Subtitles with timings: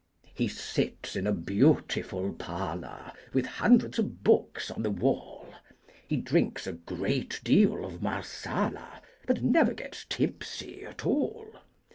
[0.33, 5.53] He sits in a beautiful parlor, With hundreds of books on the wall;
[6.07, 11.45] He drinks a great deal of Marsala, But never gets tipsy at all.